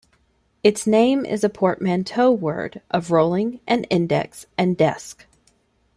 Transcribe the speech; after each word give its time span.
Its 0.63 0.87
name 0.87 1.27
is 1.27 1.43
a 1.43 1.47
portmanteau 1.49 2.31
word 2.31 2.81
of 2.89 3.11
"rolling" 3.11 3.59
and 3.67 3.85
"index" 3.91 4.47
and 4.57 4.75
"desk". 4.75 5.27